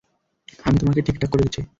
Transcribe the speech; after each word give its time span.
আমি 0.59 0.77
তোমাকে 0.77 1.01
ঠিকঠাক 1.01 1.29
করে 1.31 1.43
দিচ্ছি। 1.43 1.61